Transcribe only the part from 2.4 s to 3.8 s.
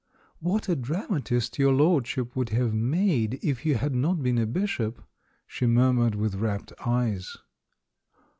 have made if you